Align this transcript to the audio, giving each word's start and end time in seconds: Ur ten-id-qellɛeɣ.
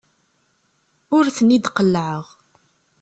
Ur 1.15 1.25
ten-id-qellɛeɣ. 1.35 2.25